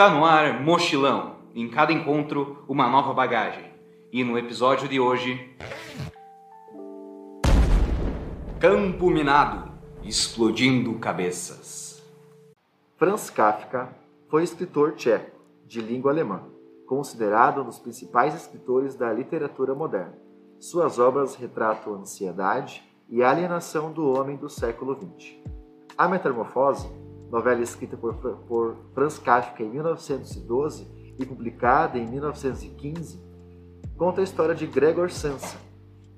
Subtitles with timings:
[0.00, 1.36] Está no ar Mochilão.
[1.54, 3.70] Em cada encontro, uma nova bagagem.
[4.10, 5.54] E no episódio de hoje.
[8.58, 9.70] Campo Minado
[10.02, 12.02] explodindo cabeças.
[12.96, 13.94] Franz Kafka
[14.30, 16.44] foi escritor tcheco, de língua alemã,
[16.86, 20.16] considerado um dos principais escritores da literatura moderna.
[20.58, 25.34] Suas obras retratam a ansiedade e a alienação do homem do século XX.
[25.98, 26.88] A Metamorfose
[27.30, 33.22] novela escrita por, por Franz Kafka em 1912 e publicada em 1915,
[33.96, 35.56] conta a história de Gregor Samsa,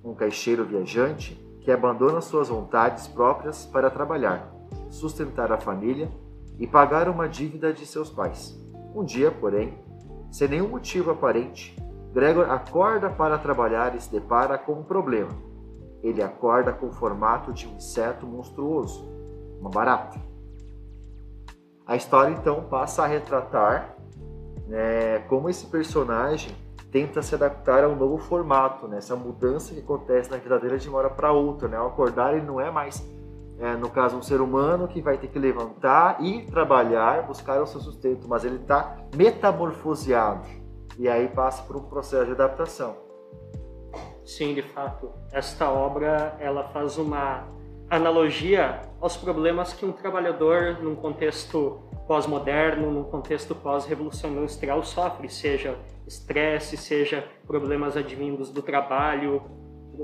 [0.03, 4.53] um caixeiro viajante que abandona suas vontades próprias para trabalhar,
[4.91, 6.11] sustentar a família
[6.59, 8.59] e pagar uma dívida de seus pais.
[8.95, 9.79] Um dia, porém,
[10.31, 11.77] sem nenhum motivo aparente,
[12.13, 15.33] Gregor acorda para trabalhar e se depara com um problema.
[16.03, 19.09] Ele acorda com o formato de um inseto monstruoso,
[19.61, 20.21] uma barata.
[21.93, 23.95] A história então passa a retratar
[24.67, 26.57] né, como esse personagem
[26.91, 30.79] tenta se adaptar a um novo formato, né, essa mudança que acontece na vida dele
[30.79, 31.69] de uma hora para outra.
[31.69, 31.77] Né?
[31.77, 33.07] Ao acordar, ele não é mais,
[33.59, 37.67] é, no caso, um ser humano que vai ter que levantar e trabalhar, buscar o
[37.67, 40.49] seu sustento, mas ele está metamorfoseado
[40.99, 42.97] e aí passa por um processo de adaptação.
[44.25, 45.13] Sim, de fato.
[45.31, 47.45] Esta obra ela faz uma
[47.91, 55.77] analogia aos problemas que um trabalhador num contexto pós-moderno, num contexto pós-revolução industrial sofre, seja
[56.07, 59.43] estresse, seja problemas advindos do trabalho,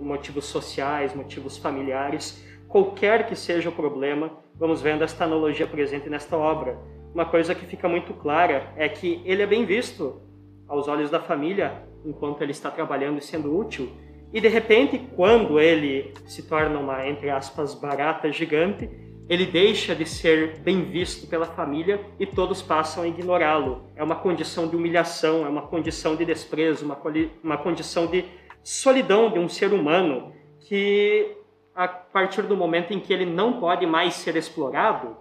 [0.02, 6.36] motivos sociais, motivos familiares, qualquer que seja o problema, vamos vendo esta analogia presente nesta
[6.36, 6.76] obra.
[7.14, 10.20] Uma coisa que fica muito clara é que ele é bem visto
[10.66, 13.92] aos olhos da família enquanto ele está trabalhando e sendo útil,
[14.32, 18.88] e de repente, quando ele se torna uma, entre aspas, barata gigante,
[19.28, 23.90] ele deixa de ser bem visto pela família e todos passam a ignorá-lo.
[23.94, 26.98] É uma condição de humilhação, é uma condição de desprezo, uma,
[27.42, 28.24] uma condição de
[28.62, 31.36] solidão de um ser humano que,
[31.74, 35.16] a partir do momento em que ele não pode mais ser explorado,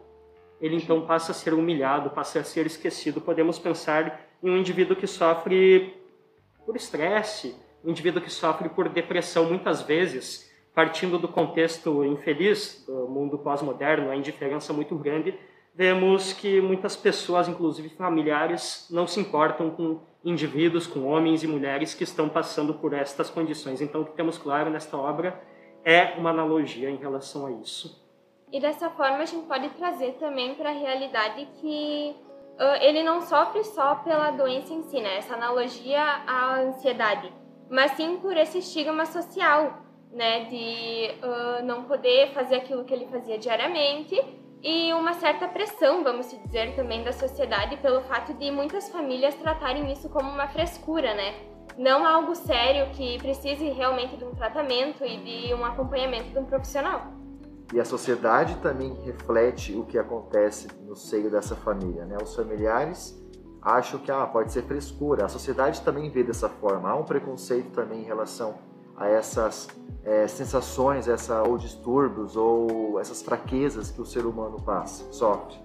[0.59, 3.21] ele então passa a ser humilhado, passa a ser esquecido.
[3.21, 5.93] Podemos pensar em um indivíduo que sofre
[6.65, 13.07] por estresse, um indivíduo que sofre por depressão muitas vezes, partindo do contexto infeliz do
[13.07, 15.37] mundo pós-moderno, a indiferença muito grande,
[15.73, 21.93] vemos que muitas pessoas, inclusive familiares, não se importam com indivíduos, com homens e mulheres
[21.93, 23.79] que estão passando por estas condições.
[23.81, 25.39] Então, o que temos claro nesta obra
[25.85, 28.03] é uma analogia em relação a isso.
[28.51, 32.15] E dessa forma, a gente pode trazer também para a realidade que
[32.59, 35.17] uh, ele não sofre só pela doença em si, né?
[35.17, 37.31] Essa analogia à ansiedade
[37.69, 43.07] mas sim por esse estigma social, né, de uh, não poder fazer aquilo que ele
[43.07, 44.15] fazia diariamente
[44.63, 49.91] e uma certa pressão, vamos dizer, também da sociedade pelo fato de muitas famílias tratarem
[49.91, 51.35] isso como uma frescura, né?
[51.77, 56.45] Não algo sério que precise realmente de um tratamento e de um acompanhamento de um
[56.45, 57.13] profissional.
[57.71, 62.17] E a sociedade também reflete o que acontece no seio dessa família, né?
[62.21, 63.15] Os familiares
[63.67, 65.25] acham que ah, pode ser frescura.
[65.25, 66.89] A sociedade também vê dessa forma.
[66.89, 68.55] Há um preconceito também em relação
[68.95, 69.67] a essas
[70.05, 75.57] é, sensações, essa, ou distúrbios, ou essas fraquezas que o ser humano passa, sofre.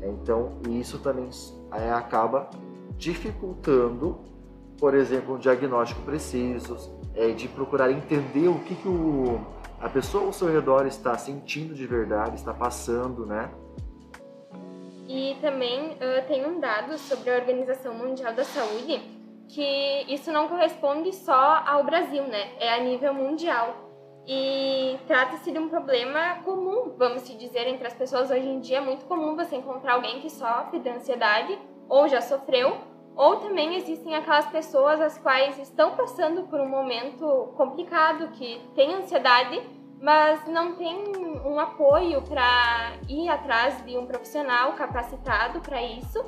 [0.00, 1.28] Então, isso também
[1.72, 2.48] é, acaba
[2.96, 4.18] dificultando,
[4.78, 6.76] por exemplo, um diagnóstico preciso,
[7.14, 9.38] é, de procurar entender o que, que o,
[9.78, 13.50] a pessoa ao seu redor está sentindo de verdade, está passando, né?
[15.14, 18.98] E também uh, tem um dado sobre a Organização Mundial da Saúde
[19.46, 22.52] que isso não corresponde só ao Brasil, né?
[22.58, 23.76] É a nível mundial.
[24.26, 28.78] E trata-se de um problema comum, vamos dizer, entre as pessoas hoje em dia.
[28.78, 31.58] É muito comum você encontrar alguém que sofre de ansiedade
[31.90, 32.78] ou já sofreu,
[33.14, 38.94] ou também existem aquelas pessoas as quais estão passando por um momento complicado, que têm
[38.94, 39.60] ansiedade
[40.02, 40.98] mas não tem
[41.46, 46.24] um apoio para ir atrás de um profissional capacitado para isso,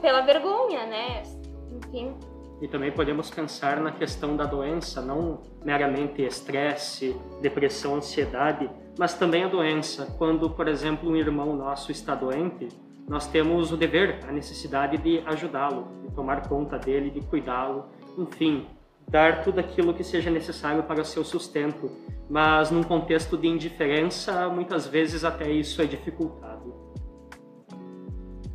[0.00, 1.22] pela vergonha, né?
[1.70, 2.14] Enfim.
[2.62, 9.44] E também podemos pensar na questão da doença, não meramente estresse, depressão, ansiedade, mas também
[9.44, 10.14] a doença.
[10.18, 12.68] Quando, por exemplo, um irmão nosso está doente,
[13.06, 17.86] nós temos o dever, a necessidade de ajudá-lo, de tomar conta dele, de cuidá-lo,
[18.16, 18.66] enfim,
[19.10, 21.90] dar tudo aquilo que seja necessário para o seu sustento,
[22.28, 26.72] mas num contexto de indiferença, muitas vezes até isso é dificultado.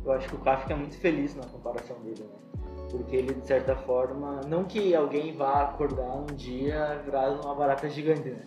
[0.02, 2.62] Eu acho que o Kafka é muito feliz na comparação dele, né?
[2.90, 7.88] Porque ele, de certa forma, não que alguém vá acordar um dia virar uma barata
[7.90, 8.46] gigante, né?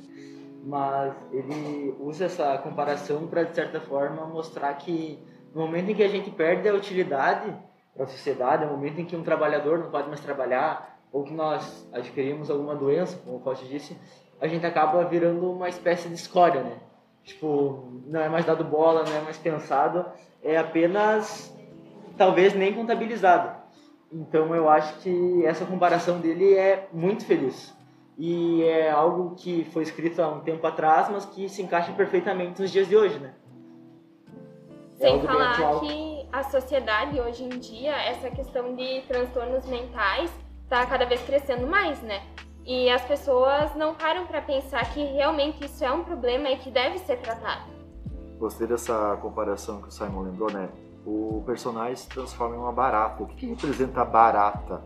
[0.64, 5.20] Mas ele usa essa comparação para, de certa forma, mostrar que
[5.54, 7.54] no momento em que a gente perde a utilidade,
[7.94, 11.24] para a sociedade, é o momento em que um trabalhador não pode mais trabalhar, ou
[11.24, 13.98] que nós adquirimos alguma doença, como o Costa disse,
[14.40, 16.78] a gente acaba virando uma espécie de escória, né?
[17.24, 20.06] Tipo, não é mais dado bola, não é mais pensado,
[20.44, 21.54] é apenas,
[22.18, 23.58] talvez nem contabilizado.
[24.12, 27.76] Então eu acho que essa comparação dele é muito feliz.
[28.18, 32.62] E é algo que foi escrito há um tempo atrás, mas que se encaixa perfeitamente
[32.62, 33.34] nos dias de hoje, né?
[35.00, 40.30] É Sem falar que a sociedade hoje em dia, essa questão de transtornos mentais
[40.70, 42.22] está cada vez crescendo mais, né?
[42.64, 46.70] E as pessoas não param para pensar que realmente isso é um problema e que
[46.70, 47.64] deve ser tratado.
[48.38, 50.70] Gostei dessa comparação que o Simon lembrou, né?
[51.04, 53.24] O personagem se transforma em uma barata.
[53.24, 54.84] O que, que representa a barata?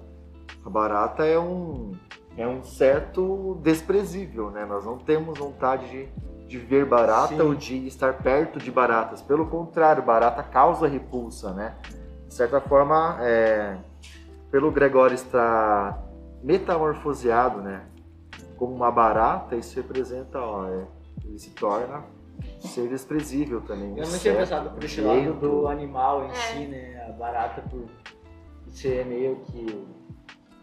[0.66, 1.92] A barata é um,
[2.38, 4.66] é um certo desprezível, né?
[4.66, 7.42] Nós não temos vontade de, de ver barata Sim.
[7.42, 9.22] ou de estar perto de baratas.
[9.22, 11.76] Pelo contrário, barata causa repulsa, né?
[12.26, 13.78] De certa forma, é,
[14.54, 16.00] pelo Gregório estar
[16.44, 17.88] metamorfoseado, né?
[18.56, 20.86] Como uma barata, isso representa, ó, é,
[21.26, 22.04] ele se torna
[22.60, 23.98] ser desprezível também.
[23.98, 26.34] Eu não tinha pensado por esse lado do animal em é.
[26.36, 27.04] si, né?
[27.10, 27.86] A barata por
[28.68, 29.88] ser meio que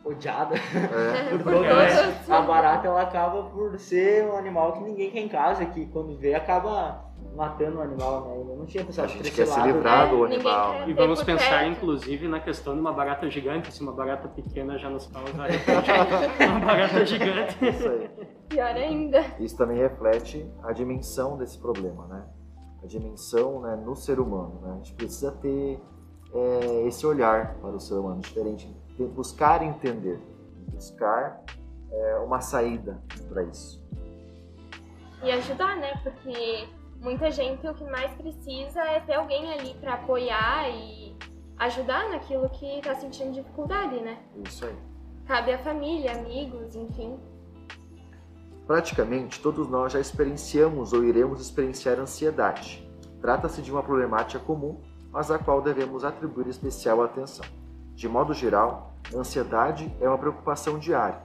[0.05, 1.31] odiada é.
[1.37, 1.67] por todos.
[1.67, 2.33] É.
[2.33, 6.17] A barata ela acaba por ser um animal que ninguém quer em casa, que quando
[6.17, 8.37] vê acaba matando o animal, né?
[8.37, 10.89] Eu não tinha pensado a gente quer se livrar do é, animal.
[10.89, 13.73] E vamos pensar, inclusive, na questão de uma barata gigante.
[13.73, 17.57] Se uma barata pequena já nos causa uma barata gigante.
[17.65, 18.11] Isso aí.
[18.49, 19.25] Pior ainda.
[19.39, 22.25] Isso também reflete a dimensão desse problema, né?
[22.83, 24.73] A dimensão né, no ser humano, né?
[24.73, 25.81] A gente precisa ter
[26.35, 28.75] é, esse olhar para o ser humano diferente,
[29.15, 30.21] buscar entender,
[30.73, 31.43] buscar
[31.91, 33.81] é, uma saída para isso.
[35.23, 36.01] E ajudar, né?
[36.03, 36.67] Porque
[37.01, 41.17] muita gente o que mais precisa é ter alguém ali para apoiar e
[41.59, 44.19] ajudar naquilo que está sentindo dificuldade, né?
[44.47, 44.77] Isso aí.
[45.27, 47.19] Cabe à família, amigos, enfim.
[48.67, 52.89] Praticamente todos nós já experienciamos ou iremos experienciar ansiedade.
[53.21, 54.81] Trata-se de uma problemática comum,
[55.11, 57.45] mas a qual devemos atribuir especial atenção.
[57.95, 61.21] De modo geral, a ansiedade é uma preocupação diária.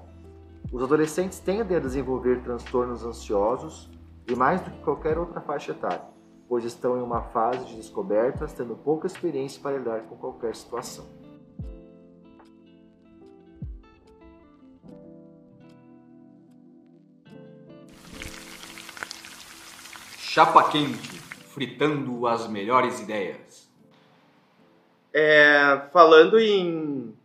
[0.71, 3.89] Os adolescentes tendem a desenvolver transtornos ansiosos
[4.27, 6.01] e mais do que qualquer outra faixa etária,
[6.47, 11.05] pois estão em uma fase de descobertas, tendo pouca experiência para lidar com qualquer situação.
[20.17, 21.17] Chapa quente,
[21.53, 23.69] fritando as melhores ideias.
[25.13, 27.15] É, falando em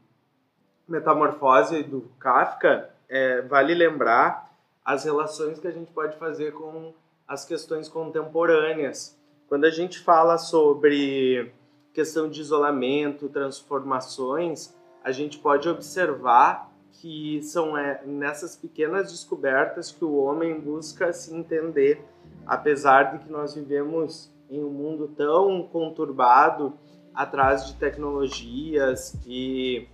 [0.87, 4.50] metamorfose do Kafka, é, vale lembrar
[4.85, 6.95] as relações que a gente pode fazer com
[7.27, 9.19] as questões contemporâneas.
[9.49, 11.53] Quando a gente fala sobre
[11.93, 20.05] questão de isolamento, transformações, a gente pode observar que são é, nessas pequenas descobertas que
[20.05, 22.05] o homem busca se entender,
[22.47, 26.75] apesar de que nós vivemos em um mundo tão conturbado,
[27.15, 29.89] atrás de tecnologias e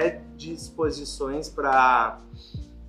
[0.00, 2.18] predisposições para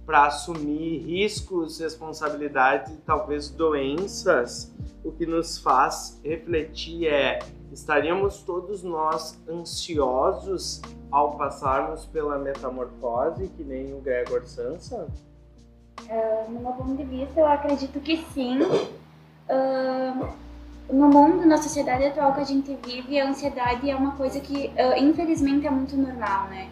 [0.07, 4.73] para assumir riscos, responsabilidades e talvez doenças,
[5.03, 7.39] o que nos faz refletir é:
[7.73, 15.09] estaríamos todos nós ansiosos ao passarmos pela metamorfose, que nem o Gregor Sansa?
[16.03, 18.61] Uh, no meu ponto de vista, eu acredito que sim.
[18.61, 20.47] Uh,
[20.89, 24.67] no mundo, na sociedade atual que a gente vive, a ansiedade é uma coisa que,
[24.67, 26.69] uh, infelizmente, é muito normal, né?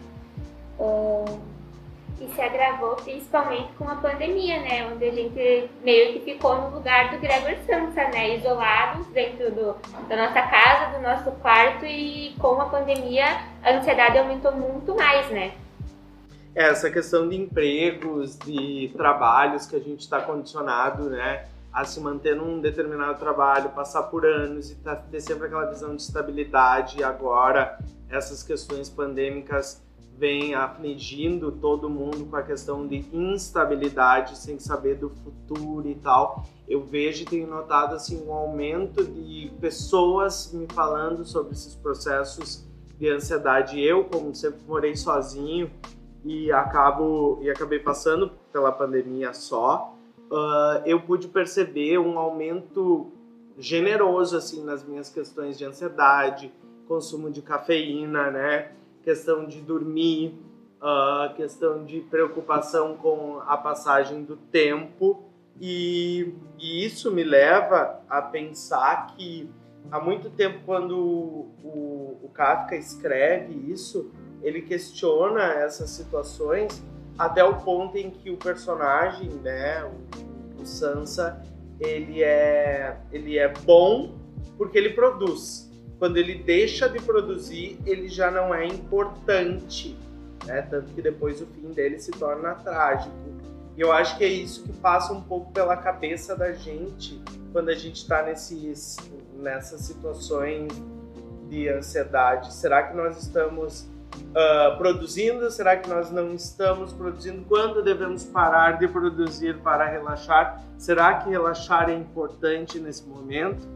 [0.78, 1.55] Uh,
[2.20, 4.90] e se agravou principalmente com a pandemia, né?
[4.90, 8.36] Onde a gente meio que ficou no lugar do Gregor Samsa, né?
[8.36, 9.76] Isolados dentro do,
[10.08, 13.24] da nossa casa, do nosso quarto e com a pandemia
[13.62, 15.52] a ansiedade aumentou muito mais, né?
[16.54, 21.46] Essa questão de empregos, de trabalhos que a gente está condicionado, né?
[21.70, 25.94] A se manter num determinado trabalho, passar por anos e tá, ter sempre aquela visão
[25.94, 27.00] de estabilidade.
[27.00, 29.82] E agora, essas questões pandêmicas
[30.18, 36.44] vem afligindo todo mundo com a questão de instabilidade, sem saber do futuro e tal.
[36.66, 42.66] Eu vejo e tenho notado assim um aumento de pessoas me falando sobre esses processos
[42.98, 43.80] de ansiedade.
[43.80, 45.70] Eu, como sempre morei sozinho
[46.24, 49.94] e acabo e acabei passando pela pandemia só,
[50.30, 53.12] uh, eu pude perceber um aumento
[53.58, 56.52] generoso assim nas minhas questões de ansiedade,
[56.88, 58.72] consumo de cafeína, né?
[59.06, 60.36] Questão de dormir,
[60.82, 68.20] uh, questão de preocupação com a passagem do tempo e, e, isso me leva a
[68.20, 69.48] pensar que
[69.92, 74.10] há muito tempo, quando o, o, o Kafka escreve isso,
[74.42, 76.82] ele questiona essas situações
[77.16, 81.40] até o ponto em que o personagem, né, o, o Sansa,
[81.78, 84.18] ele é, ele é bom
[84.58, 85.65] porque ele produz.
[85.98, 89.96] Quando ele deixa de produzir, ele já não é importante,
[90.44, 90.62] né?
[90.62, 93.14] Tanto que depois o fim dele se torna trágico.
[93.76, 97.20] E eu acho que é isso que passa um pouco pela cabeça da gente
[97.52, 100.72] quando a gente está nessas situações
[101.48, 102.52] de ansiedade.
[102.54, 105.50] Será que nós estamos uh, produzindo?
[105.50, 107.44] Será que nós não estamos produzindo?
[107.46, 110.62] Quando devemos parar de produzir para relaxar?
[110.78, 113.66] Será que relaxar é importante nesse momento?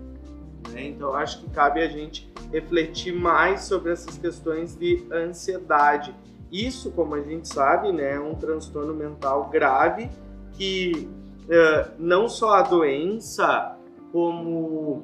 [0.71, 0.88] Né?
[0.88, 6.14] Então, acho que cabe a gente refletir mais sobre essas questões de ansiedade.
[6.50, 10.11] Isso, como a gente sabe, né, é um transtorno mental grave
[10.52, 11.09] que
[11.45, 13.76] uh, não só a doença,
[14.12, 15.02] como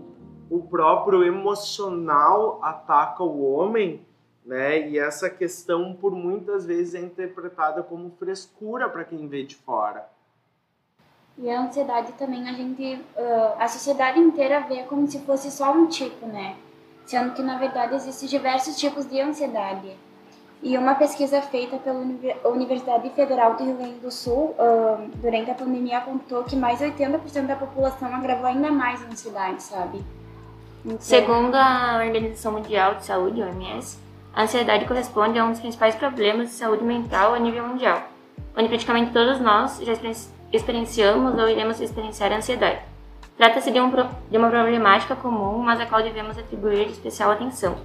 [0.50, 4.04] o próprio emocional ataca o homem,
[4.44, 4.88] né?
[4.88, 10.08] E essa questão por muitas vezes é interpretada como frescura para quem vê de fora.
[11.38, 15.72] E a ansiedade também a gente, uh, a sociedade inteira vê como se fosse só
[15.72, 16.56] um tipo, né?
[17.04, 19.96] Sendo que na verdade existem diversos tipos de ansiedade.
[20.62, 22.02] E uma pesquisa feita pela
[22.44, 26.86] Universidade Federal do Rio Grande do Sul uh, durante a pandemia apontou que mais de
[26.86, 30.02] 80% da população agravou ainda mais a ansiedade, sabe?
[30.84, 30.96] Então...
[30.98, 33.98] Segundo a Organização Mundial de Saúde, OMS,
[34.34, 38.02] a ansiedade corresponde a um dos principais problemas de saúde mental a nível mundial,
[38.56, 39.94] onde praticamente todos nós já
[40.56, 42.80] experienciamos ou iremos experienciar ansiedade.
[43.36, 47.76] Trata-se de, um, de, uma problemática comum, mas a qual devemos atribuir especial atenção.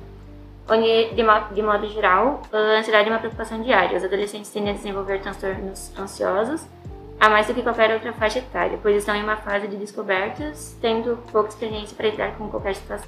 [0.70, 1.24] Onde, de,
[1.54, 3.98] de modo geral, a ansiedade é uma preocupação diária.
[3.98, 6.66] Os adolescentes tendem a desenvolver transtornos ansiosos
[7.20, 10.76] a mais do que qualquer outra faixa etária, pois estão em uma fase de descobertas,
[10.82, 13.08] tendo pouca experiência para lidar com qualquer situação.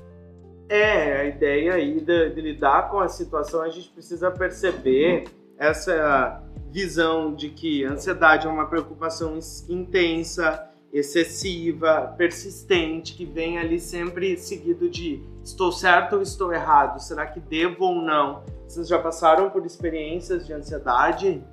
[0.70, 5.26] É, a ideia aí de, de, lidar com a situação, a gente precisa perceber
[5.58, 6.42] essa
[6.72, 9.38] visão de que ansiedade é uma preocupação
[9.70, 17.26] intensa, excessiva, persistente, que vem ali sempre seguido de estou certo ou estou errado, será
[17.26, 18.44] que devo ou não?
[18.68, 21.44] Vocês já passaram por experiências de ansiedade?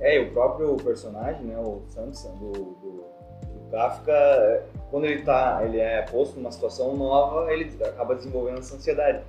[0.00, 3.04] É, o próprio personagem, né, o Samson do, do
[3.70, 9.22] Kafka, quando ele tá, ele é posto numa situação nova, ele acaba desenvolvendo essa ansiedade.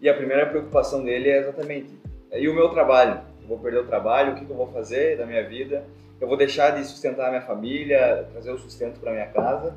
[0.00, 1.98] E a primeira preocupação dele é exatamente,
[2.32, 3.20] e o meu trabalho?
[3.46, 5.84] Eu vou perder o trabalho, o que, que eu vou fazer da minha vida?
[6.20, 9.72] Eu vou deixar de sustentar a minha família, trazer o sustento para minha casa?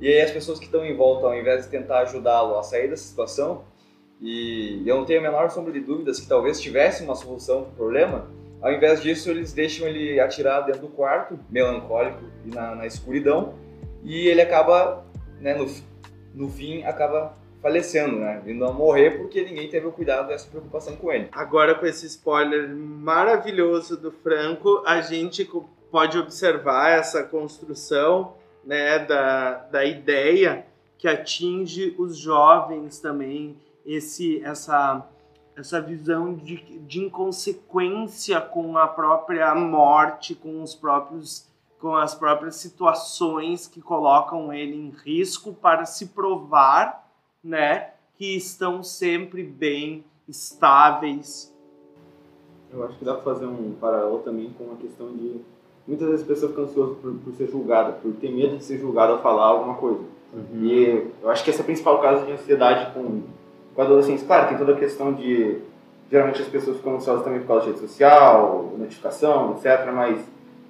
[0.00, 2.88] E aí as pessoas que estão em volta, ao invés de tentar ajudá-lo a sair
[2.88, 3.64] dessa situação,
[4.20, 7.72] e eu não tenho a menor sombra de dúvidas que talvez tivesse uma solução para
[7.72, 8.28] o problema,
[8.60, 13.54] ao invés disso, eles deixam ele atirar dentro do quarto, melancólico e na, na escuridão,
[14.04, 15.04] e ele acaba,
[15.40, 15.66] né, no,
[16.34, 18.40] no fim, acaba falecendo, né?
[18.44, 21.28] Vindo a morrer porque ninguém teve o cuidado dessa preocupação com ele.
[21.32, 25.48] Agora, com esse spoiler maravilhoso do Franco, a gente
[25.90, 28.34] pode observar essa construção
[28.64, 30.66] né, da, da ideia
[30.98, 35.06] que atinge os jovens também, esse, essa
[35.56, 41.48] essa visão de, de inconsequência com a própria morte, com os próprios
[41.80, 47.07] com as próprias situações que colocam ele em risco para se provar,
[47.42, 51.54] né, que estão sempre bem estáveis.
[52.70, 55.40] Eu acho que dá para fazer um paralelo também com a questão de
[55.86, 58.78] muitas vezes a pessoa fica ansiosa por, por ser julgada, por ter medo de ser
[58.78, 60.00] julgada ao falar alguma coisa.
[60.34, 60.64] Uhum.
[60.64, 63.22] E eu acho que esse é o principal caso de ansiedade com
[63.78, 65.58] com adolescentes, claro, tem toda a questão de.
[66.10, 69.88] Geralmente as pessoas ficam ansiosas também por causa de rede social, notificação, etc.
[69.94, 70.20] Mas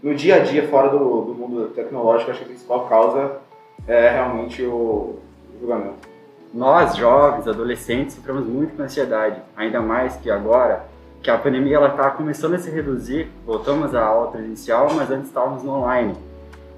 [0.02, 3.38] no dia a dia, fora do, do mundo tecnológico, acho que a principal causa
[3.86, 5.14] é realmente o
[5.58, 6.07] julgamento.
[6.52, 10.84] Nós, jovens, adolescentes, sofremos muito com ansiedade, ainda mais que agora
[11.22, 15.28] que a pandemia ela está começando a se reduzir, voltamos à aula presencial, mas antes
[15.28, 16.14] estávamos no online.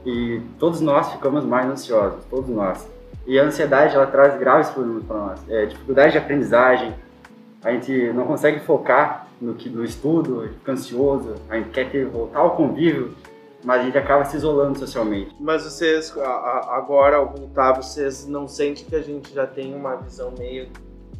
[0.04, 2.88] E todos nós ficamos mais ansiosos, todos nós.
[3.26, 5.40] E a ansiedade, ela traz graves problemas para nós.
[5.48, 6.94] É, dificuldade de aprendizagem,
[7.62, 12.06] a gente não consegue focar no, que, no estudo, fica ansioso, a gente quer ter,
[12.06, 13.14] voltar ao convívio,
[13.64, 15.34] mas a gente acaba se isolando socialmente.
[15.38, 20.32] Mas vocês, agora ao voltar, vocês não sentem que a gente já tem uma visão
[20.38, 20.68] meio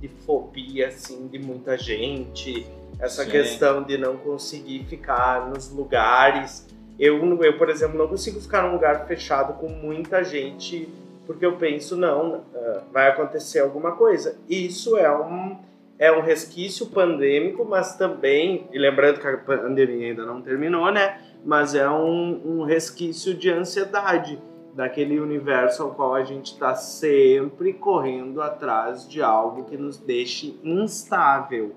[0.01, 2.67] de fobia, assim, de muita gente?
[2.99, 3.31] Essa Sim.
[3.31, 6.67] questão de não conseguir ficar nos lugares.
[6.99, 10.89] Eu, eu, por exemplo, não consigo ficar num lugar fechado com muita gente
[11.31, 14.37] porque eu penso, não, uh, vai acontecer alguma coisa.
[14.49, 15.57] Isso é um,
[15.97, 21.21] é um resquício pandêmico, mas também, e lembrando que a pandemia ainda não terminou, né?
[21.45, 24.39] Mas é um, um resquício de ansiedade.
[24.75, 30.59] daquele universo ao qual a gente está sempre correndo atrás de algo que nos deixe
[30.63, 31.75] instável.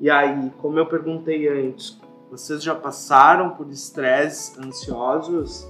[0.00, 1.98] E aí, como eu perguntei antes,
[2.30, 5.66] vocês já passaram por estresses ansiosos?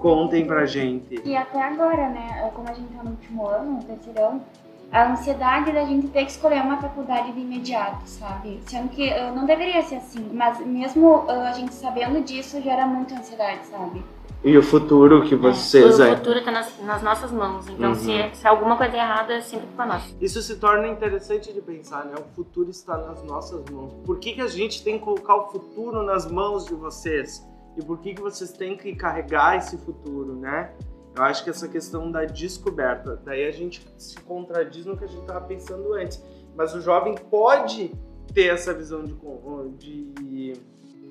[0.00, 1.20] Contem pra gente.
[1.24, 4.40] E até agora, né, como a gente tá no último ano, no terceirão,
[4.92, 8.60] a ansiedade da gente ter que escolher uma faculdade de imediato, sabe?
[8.66, 12.86] Sendo que uh, não deveria ser assim, mas mesmo uh, a gente sabendo disso, gera
[12.86, 14.04] muita ansiedade, sabe?
[14.44, 15.98] E o futuro que vocês...
[15.98, 17.94] É, o futuro está nas, nas, nossas mãos, então uhum.
[17.94, 20.14] se, se alguma coisa é errada, é sempre culpa nossa.
[20.20, 22.14] Isso se torna interessante de pensar, né?
[22.18, 23.94] O futuro está nas nossas mãos.
[24.04, 27.48] Por que, que a gente tem que colocar o futuro nas mãos de vocês?
[27.78, 30.72] E por que, que vocês têm que carregar esse futuro, né?
[31.14, 35.08] Eu acho que essa questão da descoberta, daí a gente se contradiz no que a
[35.08, 36.22] gente estava pensando antes.
[36.56, 37.92] Mas o jovem pode
[38.32, 39.04] ter essa visão
[39.78, 40.52] de, de,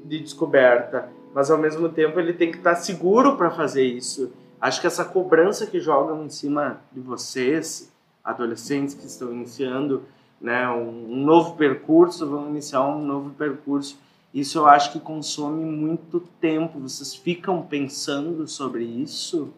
[0.06, 4.32] de descoberta mas ao mesmo tempo ele tem que estar seguro para fazer isso.
[4.60, 7.92] Acho que essa cobrança que jogam em cima de vocês,
[8.24, 10.04] adolescentes que estão iniciando
[10.40, 13.98] né, um, um novo percurso, vão iniciar um novo percurso,
[14.34, 16.80] isso eu acho que consome muito tempo.
[16.80, 19.54] Vocês ficam pensando sobre isso?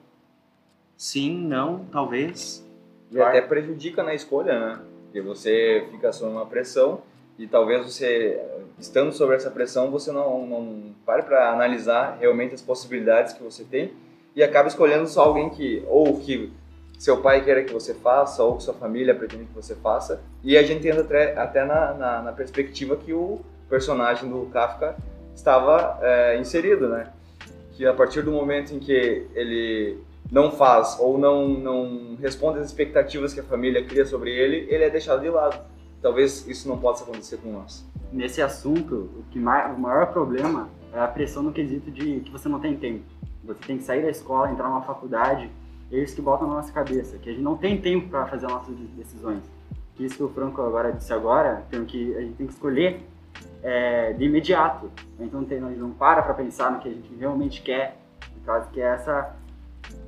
[1.03, 2.65] Sim, não, talvez?
[3.12, 4.79] E até prejudica na escolha, né?
[5.03, 7.01] Porque você fica sob uma pressão
[7.38, 8.41] e talvez você,
[8.79, 13.65] estando sobre essa pressão, você não, não pare para analisar realmente as possibilidades que você
[13.65, 13.91] tem
[14.33, 16.53] e acaba escolhendo só alguém que, ou que
[16.98, 20.22] seu pai queira que você faça, ou que sua família pretende que você faça.
[20.41, 24.95] E a gente entra até, até na, na, na perspectiva que o personagem do Kafka
[25.36, 27.12] estava é, inserido, né?
[27.74, 30.01] Que a partir do momento em que ele
[30.34, 34.84] não faz ou não, não responde às expectativas que a família cria sobre ele, ele
[34.84, 37.84] é deixado de lado talvez isso não possa acontecer com nós.
[38.12, 42.30] Nesse assunto, o, que mais, o maior problema é a pressão no quesito de que
[42.30, 43.06] você não tem tempo.
[43.46, 45.50] Você tem que sair da escola, entrar numa faculdade,
[45.91, 48.46] é isso que bota na nossa cabeça, que a gente não tem tempo para fazer
[48.46, 49.41] as nossas decisões.
[49.96, 53.02] Que isso que o Franco agora disse agora, tem que, a gente tem que escolher
[53.63, 54.91] é, de imediato.
[55.19, 57.98] Então a gente não para para pensar no que a gente realmente quer,
[58.34, 59.36] por causa que é essa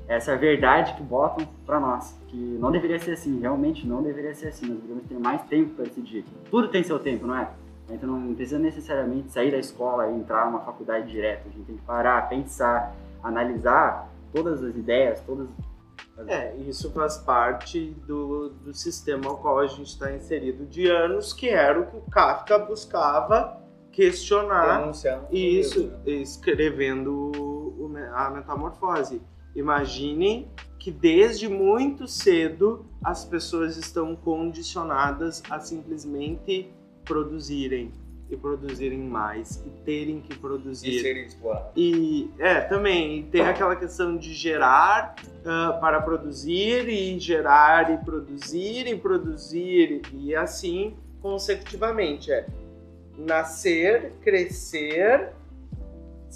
[0.08, 4.48] essa verdade que botam para nós, que não deveria ser assim, realmente não deveria ser
[4.48, 4.66] assim.
[4.66, 6.24] Nós deveríamos ter mais tempo para decidir.
[6.50, 7.48] Tudo tem seu tempo, não é?
[7.90, 11.48] Então não precisa necessariamente sair da escola e entrar numa faculdade direto.
[11.48, 15.48] A gente tem que parar, pensar, analisar todas as ideias, todas
[16.28, 21.32] é, isso faz parte do, do sistema ao qual a gente está inserido de anos,
[21.32, 23.60] que era o que o Kafka buscava
[23.92, 24.90] questionar
[25.30, 26.12] isso, né?
[26.12, 27.32] escrevendo
[28.14, 29.20] a metamorfose.
[29.56, 30.46] Imaginem
[30.78, 36.70] que desde muito cedo as pessoas estão condicionadas a simplesmente
[37.04, 37.90] produzirem
[38.28, 41.72] e produzirem mais e terem que produzir e serem explorados.
[41.76, 48.86] E é também tem aquela questão de gerar uh, para produzir e gerar e produzir
[48.86, 52.46] e produzir e assim consecutivamente é
[53.16, 55.32] nascer, crescer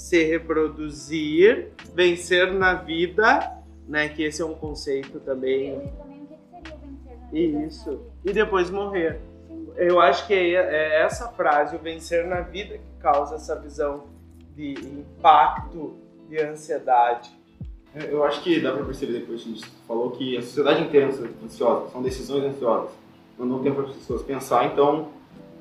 [0.01, 4.09] se reproduzir, vencer na vida, né?
[4.09, 5.75] Que esse é um conceito também.
[5.75, 7.67] E também o que seria vencer na vida?
[7.67, 8.01] Isso.
[8.25, 9.21] E depois morrer.
[9.47, 9.69] Sim.
[9.77, 14.05] Eu acho que é, é essa frase, o vencer na vida, que causa essa visão
[14.57, 15.99] de impacto,
[16.31, 17.31] de ansiedade.
[17.95, 21.11] Eu acho que dá para perceber depois que a gente falou que a sociedade inteira
[21.11, 22.91] é ansiosa, são decisões ansiosas.
[23.39, 25.11] Não dão tempo para as pessoas pensar, então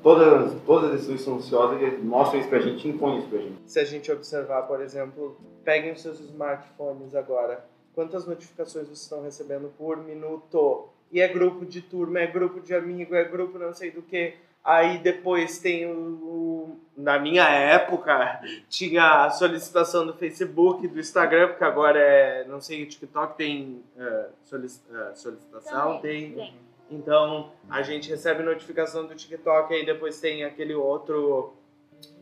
[0.02, 3.38] todas, todas as decisões são ansiosas e mostram isso pra gente e impõem isso pra
[3.38, 3.56] gente.
[3.66, 7.64] Se a gente observar, por exemplo, peguem os seus smartphones agora.
[7.94, 10.88] Quantas notificações vocês estão recebendo por minuto?
[11.10, 14.34] E é grupo de turma, é grupo de amigo, é grupo não sei do que.
[14.62, 21.48] Aí depois tem o, o, Na minha época, tinha a solicitação do Facebook, do Instagram,
[21.48, 22.44] porque agora é.
[22.46, 26.32] Não sei, o TikTok tem uh, solic, uh, solicitação, tem.
[26.32, 26.69] tem.
[26.90, 31.54] Então a gente recebe notificação do TikTok e depois tem aquele outro.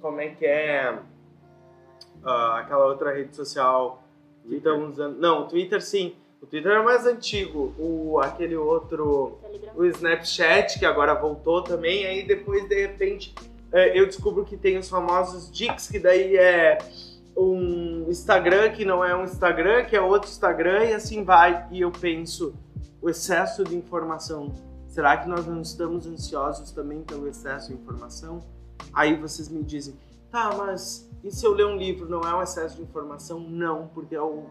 [0.00, 0.98] Como é que é?
[2.22, 4.02] Uh, aquela outra rede social
[4.46, 5.18] que estão usando.
[5.18, 6.14] Não, o Twitter sim.
[6.40, 7.74] O Twitter é mais antigo.
[7.78, 9.38] O, aquele outro.
[9.40, 9.72] Telegram.
[9.76, 12.07] O Snapchat, que agora voltou também.
[12.07, 13.35] Aí depois, de repente,
[13.72, 16.78] é, eu descubro que tem os famosos Dix, que daí é
[17.37, 21.66] um Instagram que não é um Instagram, que é outro Instagram, e assim vai.
[21.70, 22.54] E eu penso
[23.00, 24.52] o excesso de informação.
[24.87, 28.40] Será que nós não estamos ansiosos também pelo excesso de informação?
[28.92, 29.94] Aí vocês me dizem,
[30.30, 33.40] tá, mas e se eu ler um livro não é um excesso de informação?
[33.40, 34.44] Não, porque é o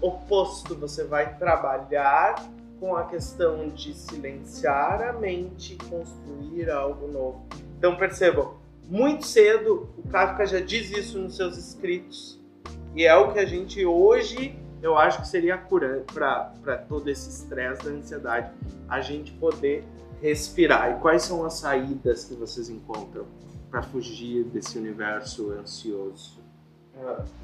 [0.00, 0.74] oposto.
[0.74, 2.34] Você vai trabalhar
[2.80, 7.46] com a questão de silenciar a mente e construir algo novo.
[7.76, 8.54] Então percebam,
[8.88, 12.40] muito cedo o Kafka já diz isso nos seus escritos.
[12.94, 17.28] E é o que a gente hoje eu acho que seria curante para todo esse
[17.28, 18.50] estresse da ansiedade
[18.88, 19.84] a gente poder
[20.22, 20.96] respirar.
[20.96, 23.24] E quais são as saídas que vocês encontram
[23.70, 26.38] para fugir desse universo ansioso?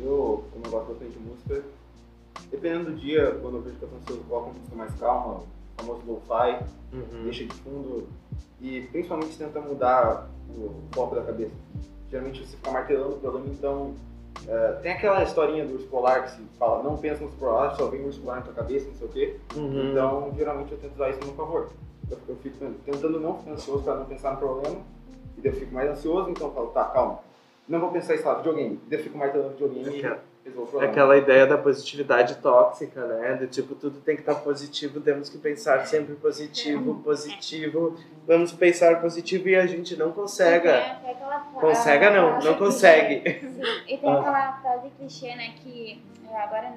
[0.00, 1.62] Eu, como eu gosto bastante de música,
[2.50, 4.94] dependendo do dia, quando eu vejo que eu tô ansioso, eu coloco uma música mais
[4.96, 5.44] calma, o
[5.76, 7.24] famoso lo-fi, Uhum.
[7.24, 8.06] deixa de fundo
[8.60, 11.52] e principalmente tenta mudar o foco da cabeça.
[12.08, 13.94] Geralmente você fica martelando o problema, então
[14.48, 17.74] é, tem aquela historinha do urso polar que se fala, não pensa no urso polar,
[17.76, 19.36] só vem o urso polar na tua cabeça, não sei o quê.
[19.56, 19.90] Uhum.
[19.90, 21.68] Então, geralmente eu tento usar isso a meu favor.
[22.10, 24.76] Eu, eu fico tentando não ficar ansioso para não pensar no problema,
[25.36, 27.20] e daí eu fico mais ansioso, então eu falo, tá, calma.
[27.66, 28.80] Não vou pensar em, sei lá, videogame.
[28.88, 30.20] Daí eu fico martelando videogame Aquela-
[30.80, 33.34] É aquela ideia da positividade tóxica, né?
[33.34, 37.96] Do tipo, tudo tem que estar positivo, temos que pensar sempre positivo, positivo.
[38.26, 40.68] Vamos pensar positivo e a gente não consegue.
[41.60, 43.40] Consegue não, não consegue.
[43.40, 44.20] Sim, E tem Ah.
[44.20, 46.74] aquela frase clichê, né, que eu agora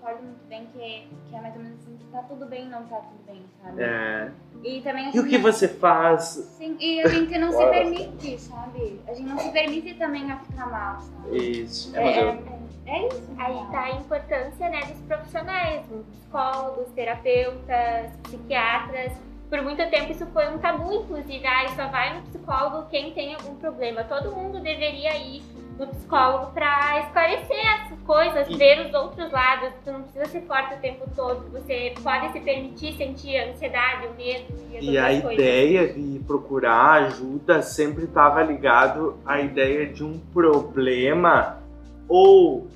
[0.00, 2.68] recordo muito bem, que é, que é mais ou menos assim, que tá tudo bem,
[2.68, 3.82] não tá tudo bem, sabe?
[3.82, 4.30] É.
[4.64, 6.22] E também E o que você faz?
[6.58, 9.00] Sim, e a gente não se permite, sabe?
[9.06, 11.36] A gente não se permite também a ficar mal, sabe?
[11.36, 11.96] Isso.
[11.96, 12.42] É, é,
[12.86, 13.30] é isso.
[13.38, 19.12] Aí tá a importância né, dos profissionais, psicólogos, terapeutas, psiquiatras.
[19.48, 23.34] Por muito tempo isso foi um tabu, inclusive, ah, só vai no psicólogo quem tem
[23.34, 24.04] algum problema.
[24.04, 25.42] Todo mundo deveria ir
[25.80, 29.70] no psicólogo para esclarecer essas coisas, E- ver os outros lados.
[29.82, 34.06] Tu não precisa ser forte o tempo todo, você pode se permitir sentir a ansiedade,
[34.08, 35.32] o medo e as E a coisas.
[35.32, 41.58] ideia de procurar ajuda sempre estava ligado à ideia de um problema
[42.06, 42.68] ou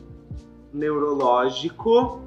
[0.72, 2.20] neurológico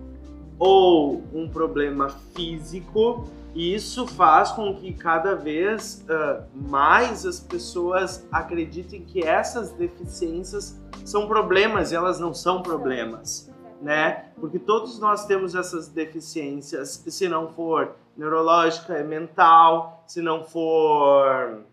[0.60, 3.28] ou um problema físico.
[3.56, 10.80] E isso faz com que cada vez ah, mais as pessoas acreditem que essas deficiências
[11.04, 13.50] são problemas e elas não são problemas
[13.82, 14.32] né?
[14.40, 21.64] Porque todos nós temos essas deficiências, se não for neurológica, é mental, se não for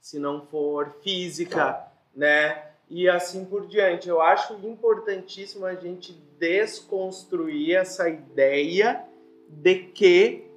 [0.00, 1.78] se não for física,
[2.14, 2.66] né?
[2.88, 4.08] E assim por diante.
[4.08, 9.04] Eu acho importantíssimo a gente desconstruir essa ideia
[9.48, 10.47] de que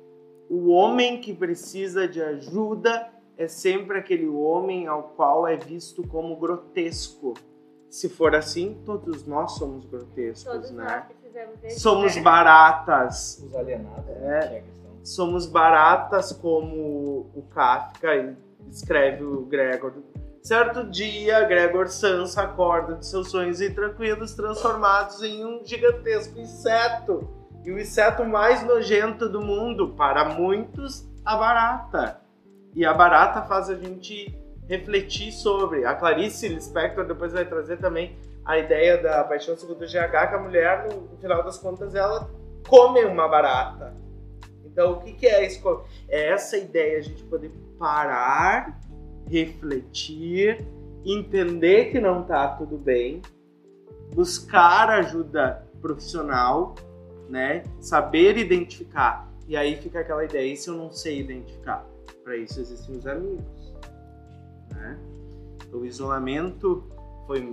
[0.53, 6.35] o homem que precisa de ajuda é sempre aquele homem ao qual é visto como
[6.35, 7.35] grotesco.
[7.89, 11.07] Se for assim, todos nós somos grotescos, Todos né?
[11.69, 13.41] Somos baratas.
[13.45, 14.19] Os alienados, É.
[14.19, 14.39] né?
[14.39, 14.91] A questão.
[15.03, 18.35] Somos baratas como o Kafka
[18.69, 19.93] escreve o Gregor.
[20.43, 27.40] Certo dia, Gregor Sans acorda de seus sonhos intranquilos transformados em um gigantesco inseto.
[27.63, 32.21] E o inseto mais nojento do mundo, para muitos, a barata.
[32.73, 34.35] E a barata faz a gente
[34.67, 35.85] refletir sobre.
[35.85, 40.35] A Clarice Lispector depois vai trazer também a ideia da paixão segundo o GH, que
[40.35, 42.29] a mulher, no final das contas, ela
[42.67, 43.93] come uma barata.
[44.65, 45.83] Então, o que, que é isso?
[46.09, 48.79] É essa ideia, a gente poder parar,
[49.27, 50.65] refletir,
[51.05, 53.21] entender que não tá tudo bem,
[54.13, 56.75] buscar ajuda profissional,
[57.31, 57.63] né?
[57.79, 59.27] Saber identificar.
[59.47, 61.85] E aí fica aquela ideia, e se eu não sei identificar?
[62.23, 63.73] Para isso existem os amigos,
[64.69, 64.99] né?
[65.73, 66.83] O isolamento
[67.25, 67.51] foi,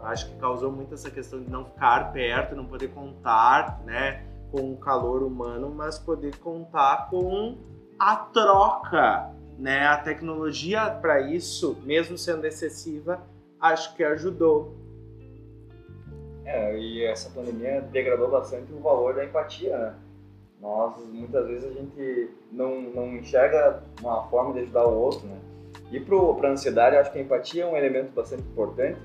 [0.00, 4.26] acho que causou muito essa questão de não ficar perto, não poder contar, né?
[4.52, 7.56] com o calor humano, mas poder contar com
[7.98, 9.86] a troca, né?
[9.86, 13.22] A tecnologia para isso, mesmo sendo excessiva,
[13.58, 14.76] acho que ajudou.
[16.44, 19.94] É, e essa pandemia degradou bastante o valor da empatia, né?
[20.60, 25.36] Nós, muitas vezes, a gente não, não enxerga uma forma de ajudar o outro, né?
[25.90, 28.98] E para a ansiedade, eu acho que a empatia é um elemento bastante importante,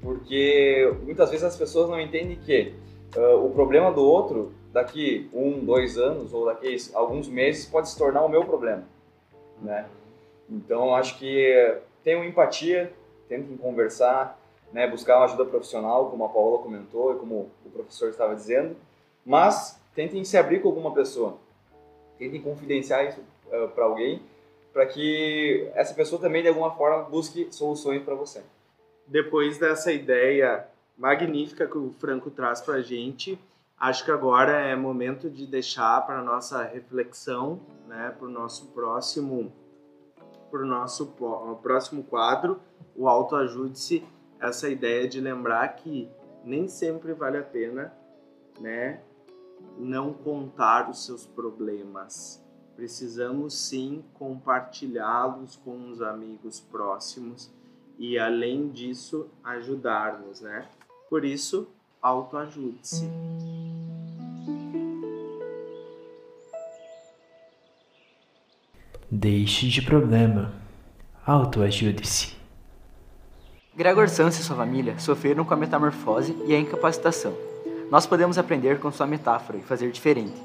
[0.00, 2.74] porque muitas vezes as pessoas não entendem que
[3.16, 7.98] ah, o problema do outro, daqui um, dois anos ou daqui alguns meses, pode se
[7.98, 8.84] tornar o meu problema,
[9.62, 9.86] né?
[10.48, 12.92] Então, acho que tenham empatia,
[13.28, 14.38] tentem conversar,
[14.74, 18.76] né, buscar uma ajuda profissional, como a Paola comentou e como o professor estava dizendo,
[19.24, 21.38] mas tentem se abrir com alguma pessoa,
[22.18, 23.20] tentem confidenciar isso
[23.72, 24.20] para alguém,
[24.72, 28.42] para que essa pessoa também de alguma forma busque soluções para você.
[29.06, 30.66] Depois dessa ideia
[30.98, 33.38] magnífica que o Franco traz para a gente,
[33.78, 39.52] acho que agora é momento de deixar para nossa reflexão, né, para o nosso próximo,
[40.50, 41.14] para o nosso
[41.62, 42.58] próximo quadro,
[42.96, 44.04] o autoajude-se,
[44.40, 46.08] essa ideia de lembrar que
[46.44, 47.92] nem sempre vale a pena,
[48.60, 49.00] né,
[49.78, 52.44] não contar os seus problemas.
[52.76, 57.52] Precisamos sim compartilhá-los com os amigos próximos
[57.98, 60.68] e além disso ajudarmos, né?
[61.08, 61.68] Por isso,
[62.02, 63.08] autoajude-se.
[69.10, 70.52] Deixe de problema.
[71.24, 72.43] Autoajude-se.
[73.76, 77.34] Gregor Sans e sua família sofreram com a metamorfose e a incapacitação.
[77.90, 80.40] Nós podemos aprender com sua metáfora e fazer diferente.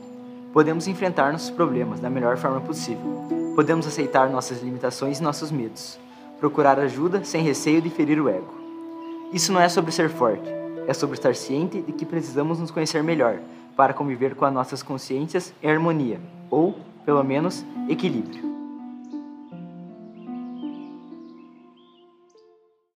[0.51, 3.27] Podemos enfrentar nossos problemas da melhor forma possível.
[3.55, 5.99] Podemos aceitar nossas limitações e nossos medos.
[6.39, 8.51] Procurar ajuda sem receio de ferir o ego.
[9.31, 10.49] Isso não é sobre ser forte,
[10.87, 13.37] é sobre estar ciente de que precisamos nos conhecer melhor
[13.75, 18.48] para conviver com as nossas consciências em harmonia, ou, pelo menos, equilíbrio.